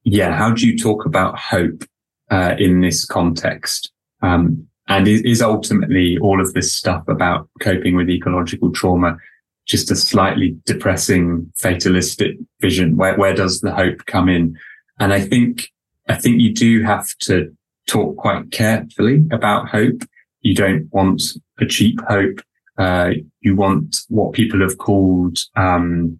[0.03, 1.83] yeah, how do you talk about hope,
[2.31, 3.91] uh, in this context?
[4.21, 9.17] Um, and is, is ultimately all of this stuff about coping with ecological trauma
[9.65, 12.97] just a slightly depressing, fatalistic vision?
[12.97, 14.57] Where, where does the hope come in?
[14.99, 15.69] And I think,
[16.09, 17.55] I think you do have to
[17.87, 20.01] talk quite carefully about hope.
[20.41, 21.21] You don't want
[21.59, 22.39] a cheap hope.
[22.77, 26.19] Uh, you want what people have called um,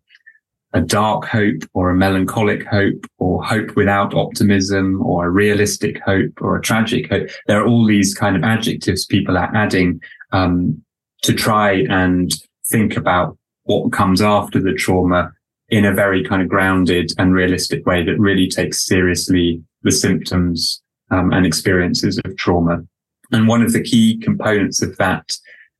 [0.73, 6.41] a dark hope or a melancholic hope or hope without optimism or a realistic hope
[6.41, 7.29] or a tragic hope.
[7.47, 10.83] There are all these kind of adjectives people are adding um,
[11.21, 12.31] to try and
[12.69, 15.31] think about what comes after the trauma
[15.69, 20.82] in a very kind of grounded and realistic way that really takes seriously the symptoms
[21.13, 22.83] um, and experiences of trauma.
[23.31, 25.37] And one of the key components of that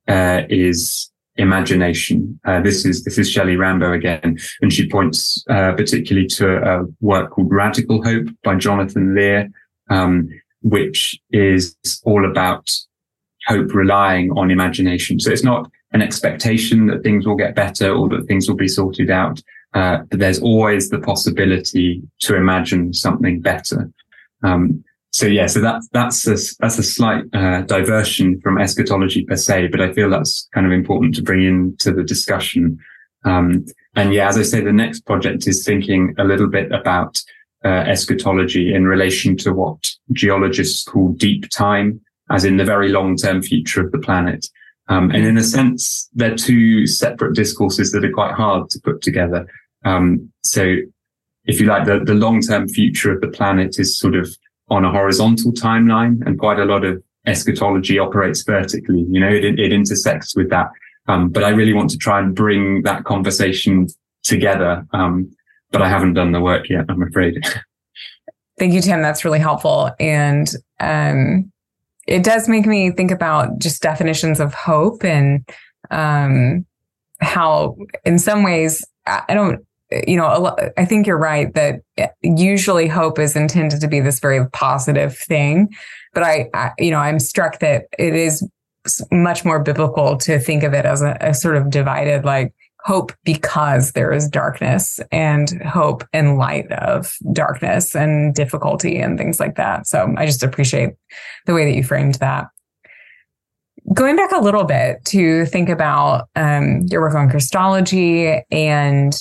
[0.08, 2.38] uh, is imagination.
[2.44, 6.84] Uh, this is this is Shelley Rambo again, and she points uh, particularly to a,
[7.00, 9.50] work called Radical Hope by Jonathan Lear,
[9.90, 10.28] um,
[10.62, 12.70] which is all about
[13.46, 15.20] hope relying on imagination.
[15.20, 18.68] So it's not an expectation that things will get better or that things will be
[18.68, 19.40] sorted out,
[19.74, 23.90] uh, but there's always the possibility to imagine something better.
[24.42, 29.36] Um, so yeah, so that's that's a, that's a slight uh, diversion from eschatology per
[29.36, 32.80] se, but I feel that's kind of important to bring into the discussion.
[33.24, 37.22] Um, and yeah, as I say, the next project is thinking a little bit about
[37.64, 42.00] uh, eschatology in relation to what geologists call deep time,
[42.32, 44.44] as in the very long-term future of the planet.
[44.88, 49.00] Um, and in a sense, they're two separate discourses that are quite hard to put
[49.00, 49.46] together.
[49.84, 50.74] Um, so
[51.44, 54.36] if you like, the, the long-term future of the planet is sort of
[54.68, 59.06] on a horizontal timeline and quite a lot of eschatology operates vertically.
[59.08, 60.70] You know, it, it intersects with that.
[61.06, 63.88] Um, but I really want to try and bring that conversation
[64.22, 64.86] together.
[64.92, 65.30] Um,
[65.70, 67.44] but I haven't done the work yet, I'm afraid.
[68.58, 69.02] Thank you, Tim.
[69.02, 69.90] That's really helpful.
[69.98, 70.48] And,
[70.80, 71.50] um,
[72.06, 75.48] it does make me think about just definitions of hope and,
[75.90, 76.64] um,
[77.20, 79.66] how in some ways, I don't,
[80.06, 81.82] you know, I think you're right that
[82.22, 85.68] usually hope is intended to be this very positive thing.
[86.12, 88.46] But I, I you know, I'm struck that it is
[89.10, 92.52] much more biblical to think of it as a, a sort of divided, like
[92.84, 99.40] hope because there is darkness and hope in light of darkness and difficulty and things
[99.40, 99.86] like that.
[99.86, 100.90] So I just appreciate
[101.46, 102.48] the way that you framed that.
[103.92, 109.18] Going back a little bit to think about um, your work on Christology and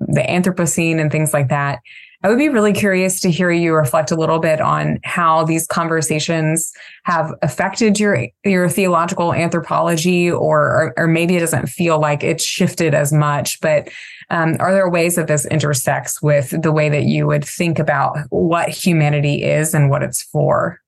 [0.00, 1.80] the Anthropocene and things like that.
[2.22, 5.66] I would be really curious to hear you reflect a little bit on how these
[5.66, 6.72] conversations
[7.04, 12.94] have affected your your theological anthropology, or or, maybe it doesn't feel like it's shifted
[12.94, 13.60] as much.
[13.60, 13.90] But
[14.30, 18.16] um, are there ways that this intersects with the way that you would think about
[18.30, 20.80] what humanity is and what it's for?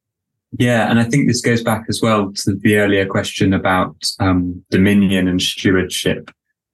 [0.58, 4.64] Yeah, and I think this goes back as well to the earlier question about um,
[4.70, 6.30] dominion and stewardship.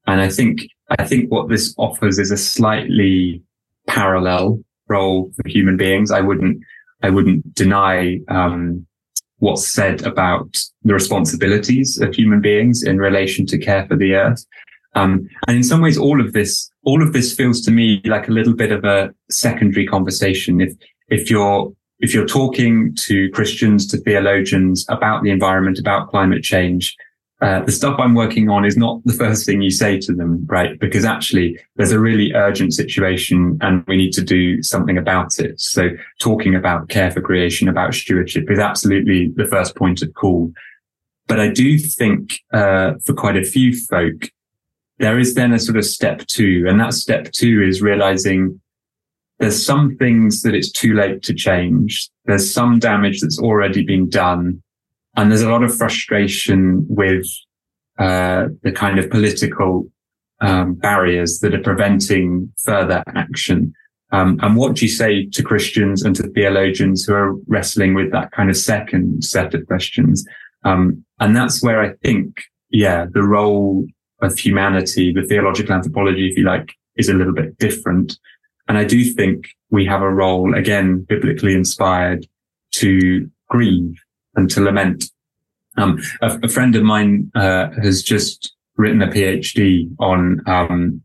[0.07, 3.43] And I think I think what this offers is a slightly
[3.87, 6.11] parallel role for human beings.
[6.11, 6.63] I wouldn't,
[7.03, 8.87] I wouldn't deny, um,
[9.39, 14.45] what's said about the responsibilities of human beings in relation to care for the earth.
[14.95, 18.29] Um, and in some ways, all of this, all of this feels to me like
[18.29, 20.61] a little bit of a secondary conversation.
[20.61, 20.73] If,
[21.09, 26.97] if you're, if you're talking to Christians, to theologians about the environment, about climate change,
[27.41, 30.47] uh, the stuff I'm working on is not the first thing you say to them,
[30.47, 30.79] right?
[30.79, 35.61] Because actually there's a really urgent situation and we need to do something about it.
[35.61, 40.53] So talking about care for creation, about stewardship is absolutely the first point of call.
[41.27, 44.31] But I do think, uh, for quite a few folk,
[44.99, 46.67] there is then a sort of step two.
[46.69, 48.61] And that step two is realizing
[49.39, 52.09] there's some things that it's too late to change.
[52.27, 54.63] There's some damage that's already been done
[55.17, 57.27] and there's a lot of frustration with
[57.99, 59.89] uh, the kind of political
[60.41, 63.73] um, barriers that are preventing further action.
[64.13, 68.13] Um, and what do you say to Christians and to theologians who are wrestling with
[68.13, 70.25] that kind of second set of questions?
[70.65, 72.37] Um, and that's where I think,
[72.71, 73.87] yeah, the role
[74.23, 78.19] of humanity, the theological anthropology, if you like, is a little bit different.
[78.69, 82.27] And I do think we have a role, again, biblically inspired
[82.73, 84.04] to grieve
[84.37, 85.05] and to lament.
[85.77, 91.03] Um, a, a, friend of mine uh, has just written a PhD on um,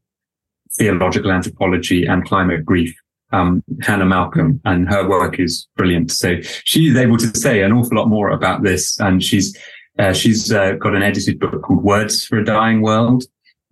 [0.78, 2.96] theological anthropology and climate grief.
[3.32, 6.12] Um, Hannah Malcolm, and her work is brilliant.
[6.12, 9.56] So she's able to say an awful lot more about this, and she's
[10.00, 13.26] uh, she's uh, got an edited book called Words for a Dying World,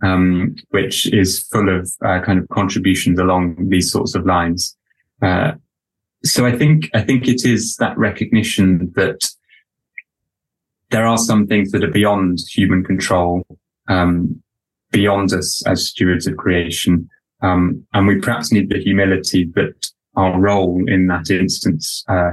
[0.04, 4.78] um, which is full of uh, kind of contributions along these sorts of lines.
[5.22, 5.54] Uh,
[6.24, 9.28] so I think I think it is that recognition that
[10.90, 13.46] there are some things that are beyond human control,
[13.88, 14.42] um,
[14.92, 17.10] beyond us as stewards of creation.
[17.42, 22.32] Um, and we perhaps need the humility that our role in that instance, uh,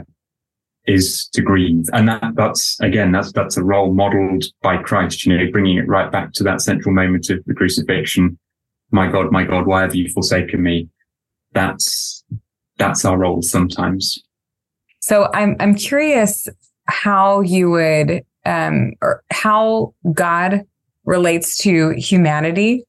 [0.87, 1.87] is to grieve.
[1.93, 5.89] And that, that's, again, that's, that's a role modeled by Christ, you know, bringing it
[5.89, 8.39] right back to that central moment of the crucifixion.
[8.91, 10.89] My God, my God, why have you forsaken me?
[11.53, 12.23] That's,
[12.77, 14.23] that's our role sometimes.
[15.01, 16.49] So I'm, I'm curious
[16.87, 20.67] how you would, um, or how God
[21.05, 22.85] relates to humanity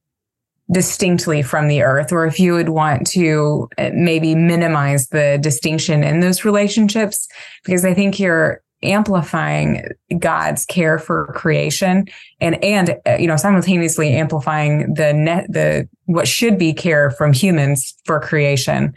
[0.71, 6.03] distinctly from the earth, or if you would want to uh, maybe minimize the distinction
[6.03, 7.27] in those relationships,
[7.63, 9.87] because I think you're amplifying
[10.19, 12.05] God's care for creation
[12.39, 17.33] and and uh, you know simultaneously amplifying the net the what should be care from
[17.33, 18.93] humans for creation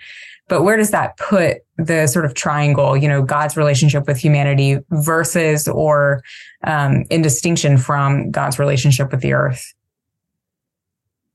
[0.48, 4.78] but where does that put the sort of triangle you know God's relationship with humanity
[4.90, 6.22] versus or
[6.64, 9.74] um, in distinction from God's relationship with the earth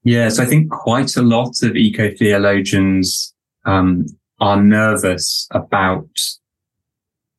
[0.03, 3.33] Yes, I think quite a lot of eco theologians
[3.65, 4.05] um,
[4.41, 6.09] are nervous about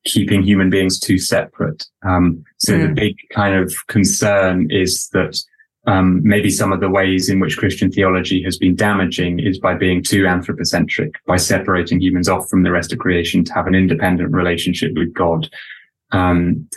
[0.05, 1.85] keeping human beings too separate.
[2.03, 2.87] Um, so mm.
[2.87, 5.39] the big kind of concern is that
[5.87, 9.75] um, maybe some of the ways in which Christian theology has been damaging is by
[9.75, 13.75] being too anthropocentric, by separating humans off from the rest of creation to have an
[13.75, 15.49] independent relationship with God.
[16.11, 16.67] Um,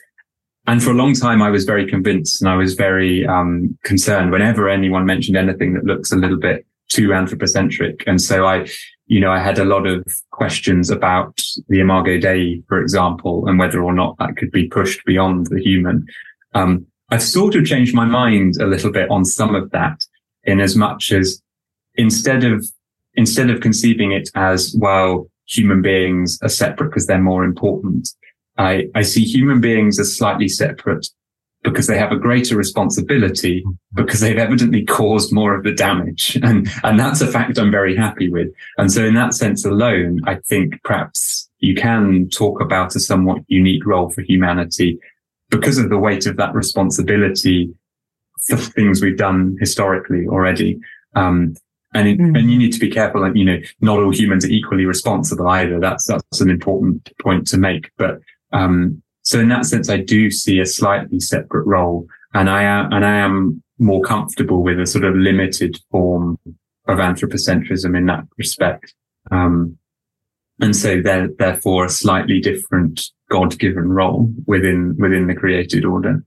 [0.66, 4.30] and for a long time, I was very convinced and I was very um, concerned
[4.30, 8.04] whenever anyone mentioned anything that looks a little bit too anthropocentric.
[8.06, 8.68] And so I,
[9.06, 13.58] you know, I had a lot of questions about the Imago Dei, for example, and
[13.58, 16.06] whether or not that could be pushed beyond the human.
[16.54, 20.04] Um, I've sort of changed my mind a little bit on some of that
[20.44, 21.42] in as much as
[21.94, 22.66] instead of,
[23.14, 28.10] instead of conceiving it as, well, human beings are separate because they're more important.
[28.58, 31.08] I, I see human beings as slightly separate
[31.64, 36.38] because they have a greater responsibility because they've evidently caused more of the damage.
[36.42, 38.48] And, and that's a fact I'm very happy with.
[38.78, 43.42] And so in that sense alone, I think perhaps you can talk about a somewhat
[43.48, 44.98] unique role for humanity
[45.50, 47.72] because of the weight of that responsibility
[48.46, 50.78] for things we've done historically already.
[51.14, 51.54] Um,
[51.94, 52.38] and, it, mm.
[52.38, 55.48] and you need to be careful that, you know, not all humans are equally responsible
[55.48, 55.80] either.
[55.80, 57.90] That's, that's an important point to make.
[57.96, 58.20] But
[58.52, 62.92] um, so in that sense, I do see a slightly separate role and I am,
[62.92, 66.38] and I am more comfortable with a sort of limited form
[66.86, 68.94] of anthropocentrism in that respect.
[69.30, 69.78] Um,
[70.60, 76.24] and so there, therefore a slightly different God-given role within, within the created order.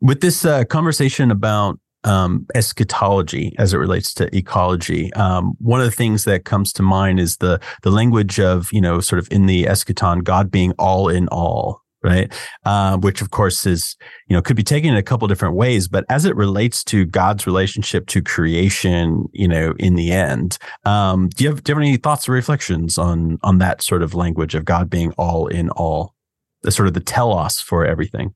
[0.00, 5.12] With this uh, conversation about um, eschatology as it relates to ecology.
[5.14, 8.80] Um, one of the things that comes to mind is the the language of you
[8.80, 12.32] know sort of in the eschaton, God being all in all, right?
[12.64, 13.96] Uh, which of course is
[14.28, 17.04] you know could be taken in a couple different ways, but as it relates to
[17.04, 21.76] God's relationship to creation, you know, in the end, um, do you have do you
[21.76, 25.46] have any thoughts or reflections on on that sort of language of God being all
[25.46, 26.14] in all,
[26.62, 28.34] the sort of the telos for everything?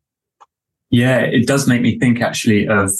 [0.90, 2.90] Yeah, it does make me think actually of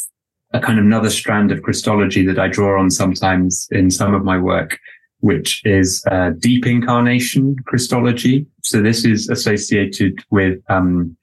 [0.54, 4.24] a kind of another strand of Christology that I draw on sometimes in some of
[4.24, 4.78] my work,
[5.22, 8.44] which is uh, deep incarnation Christology.
[8.62, 11.16] So this is associated with um,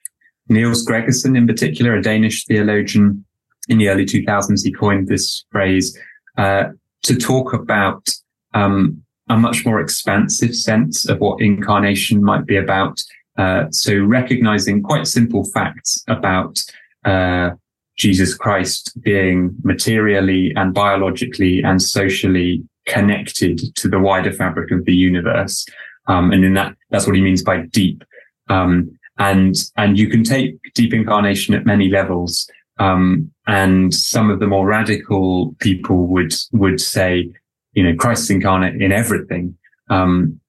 [0.48, 3.26] Niels Gregersen in particular, a Danish theologian.
[3.68, 5.96] In the early 2000s, he coined this phrase
[6.38, 6.70] uh,
[7.04, 8.08] to talk about
[8.54, 13.04] um, a much more expansive sense of what incarnation might be about.
[13.38, 16.58] Uh, so recognizing quite simple facts about
[17.04, 17.52] uh,
[17.98, 24.96] Jesus Christ being materially and biologically and socially connected to the wider fabric of the
[24.96, 25.66] universe.
[26.08, 28.04] Um, and in that, that's what he means by deep.
[28.50, 32.50] Um, and, and you can take deep incarnation at many levels.
[32.80, 37.32] Um, and some of the more radical people would, would say,
[37.74, 39.56] you know, Christ's incarnate in everything.
[39.90, 40.40] Um,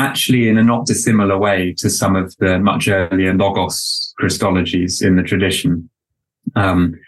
[0.00, 5.16] actually in a not dissimilar way to some of the much earlier logos Christologies in
[5.16, 5.88] the tradition.
[6.56, 6.98] Um,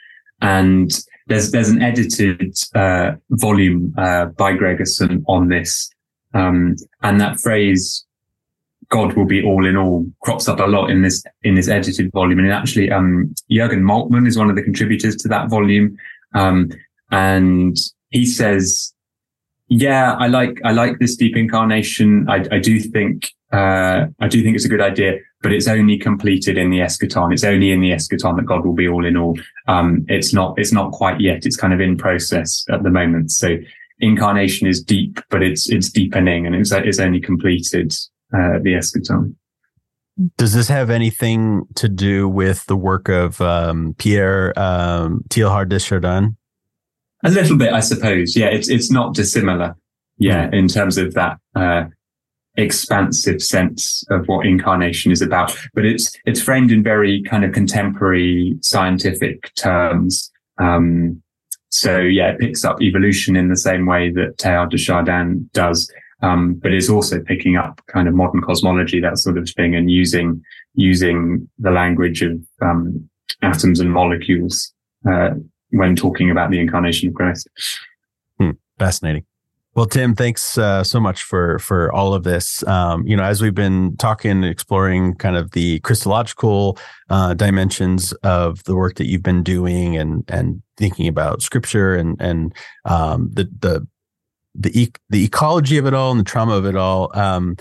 [0.41, 0.93] and
[1.27, 5.91] there's there's an edited uh, volume uh, by Gregersen on this,
[6.35, 8.05] um, and that phrase
[8.89, 12.11] "God will be all in all" crops up a lot in this in this edited
[12.13, 12.39] volume.
[12.41, 15.97] And actually, um, Jürgen Moltmann is one of the contributors to that volume,
[16.35, 16.71] um,
[17.11, 17.77] and
[18.11, 18.93] he says,
[19.69, 22.27] "Yeah, I like I like this deep incarnation.
[22.29, 25.99] I, I do think uh, I do think it's a good idea." But it's only
[25.99, 27.33] completed in the eschaton.
[27.33, 29.37] It's only in the eschaton that God will be all in all.
[29.67, 31.45] Um, it's not, it's not quite yet.
[31.45, 33.31] It's kind of in process at the moment.
[33.33, 33.57] So
[33.99, 37.93] incarnation is deep, but it's, it's deepening and it's, it's only completed,
[38.33, 39.35] uh, the eschaton.
[40.39, 45.79] Does this have anything to do with the work of, um, Pierre, um, Teilhard de
[45.79, 46.37] Chardin?
[47.25, 48.37] A little bit, I suppose.
[48.37, 48.47] Yeah.
[48.47, 49.75] It's, it's not dissimilar.
[50.19, 50.51] Yeah.
[50.53, 51.85] In terms of that, uh,
[52.57, 57.53] expansive sense of what incarnation is about, but it's it's framed in very kind of
[57.53, 60.31] contemporary scientific terms.
[60.59, 61.23] Um,
[61.71, 65.91] so yeah, it picks up evolution in the same way that Teilhard de Chardin does,
[66.21, 69.91] um, but it's also picking up kind of modern cosmology, that sort of thing, and
[69.91, 70.43] using
[70.75, 73.09] using the language of um,
[73.41, 74.73] atoms and molecules
[75.11, 75.31] uh,
[75.71, 77.49] when talking about the incarnation of Christ.
[78.39, 79.25] Hmm, fascinating.
[79.75, 82.63] Well, Tim, thanks uh, so much for for all of this.
[82.65, 88.63] Um, you know, as we've been talking, exploring kind of the Christological uh, dimensions of
[88.65, 92.55] the work that you've been doing, and and thinking about Scripture and and
[92.85, 93.87] um, the the
[94.55, 97.11] the e- the ecology of it all and the trauma of it all.
[97.19, 97.57] Um,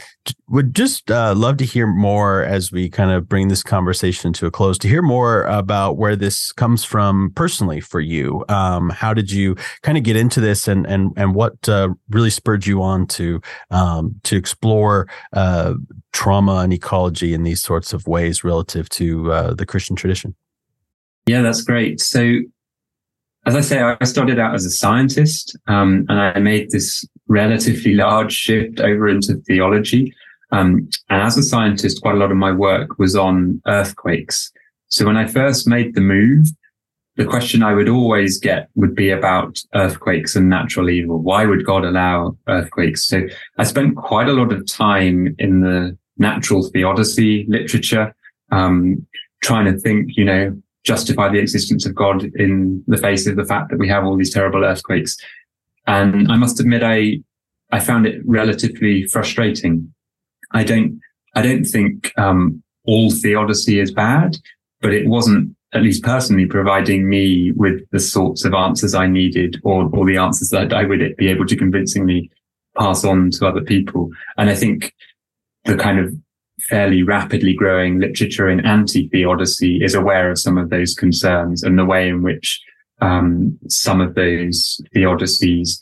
[0.49, 4.45] would just uh, love to hear more as we kind of bring this conversation to
[4.45, 4.77] a close.
[4.79, 8.43] To hear more about where this comes from personally for you.
[8.49, 12.29] Um, how did you kind of get into this, and and and what uh, really
[12.29, 15.75] spurred you on to um, to explore uh,
[16.11, 20.35] trauma and ecology in these sorts of ways relative to uh, the Christian tradition?
[21.25, 22.01] Yeah, that's great.
[22.01, 22.41] So
[23.45, 27.95] as I say, I started out as a scientist, um, and I made this relatively
[27.95, 30.13] large shift over into theology.
[30.51, 34.51] Um, and as a scientist, quite a lot of my work was on earthquakes.
[34.89, 36.47] So when I first made the move,
[37.15, 41.19] the question I would always get would be about earthquakes and natural evil.
[41.19, 43.07] Why would God allow earthquakes?
[43.07, 43.23] So
[43.57, 48.13] I spent quite a lot of time in the natural theodicy literature,
[48.51, 49.05] um,
[49.41, 53.45] trying to think, you know, justify the existence of God in the face of the
[53.45, 55.15] fact that we have all these terrible earthquakes.
[55.87, 57.19] And I must admit, I,
[57.71, 59.93] I found it relatively frustrating.
[60.51, 60.99] I don't,
[61.35, 64.37] I don't think, um, all theodicy is bad,
[64.81, 69.61] but it wasn't, at least personally, providing me with the sorts of answers I needed
[69.63, 72.29] or, or the answers that I would be able to convincingly
[72.77, 74.09] pass on to other people.
[74.37, 74.93] And I think
[75.65, 76.13] the kind of
[76.69, 81.85] fairly rapidly growing literature in anti-theodicy is aware of some of those concerns and the
[81.85, 82.61] way in which
[83.01, 85.79] um, some of those theodicies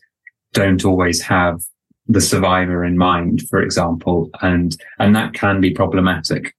[0.54, 1.62] don't always have
[2.08, 6.56] the survivor in mind, for example, and and that can be problematic.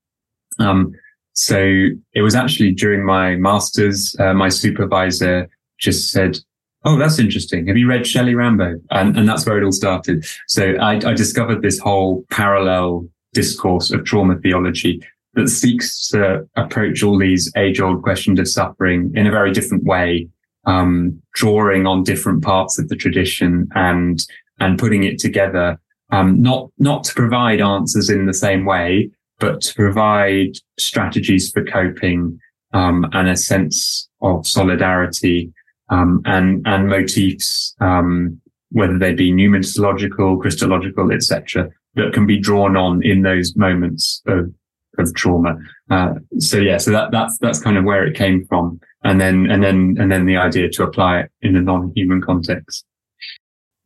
[0.60, 0.92] Um,
[1.32, 5.48] so it was actually during my masters, uh, my supervisor
[5.78, 6.38] just said,
[6.84, 7.66] "Oh, that's interesting.
[7.66, 10.24] Have you read Shelley Rambo?" And and that's where it all started.
[10.46, 15.02] So I, I discovered this whole parallel discourse of trauma theology
[15.34, 19.84] that seeks to approach all these age old questions of suffering in a very different
[19.84, 20.28] way,
[20.66, 24.26] um, drawing on different parts of the tradition and,
[24.58, 25.78] and putting it together.
[26.10, 31.64] Um, not, not to provide answers in the same way, but to provide strategies for
[31.64, 32.38] coping,
[32.72, 35.52] um, and a sense of solidarity,
[35.88, 42.76] um, and, and motifs, um, whether they be pneumatological, Christological, etc., that can be drawn
[42.76, 44.52] on in those moments of
[44.98, 45.56] of trauma.
[45.90, 49.50] Uh, so yeah, so that that's that's kind of where it came from, and then
[49.50, 52.84] and then and then the idea to apply it in a non-human context.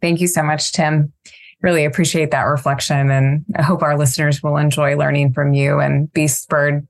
[0.00, 1.12] Thank you so much, Tim.
[1.62, 6.12] Really appreciate that reflection, and I hope our listeners will enjoy learning from you and
[6.12, 6.86] be spurred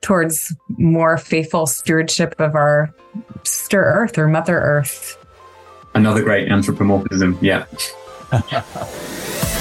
[0.00, 2.94] towards more faithful stewardship of our
[3.44, 5.18] sister Earth or Mother Earth.
[5.94, 7.64] Another great anthropomorphism, yeah.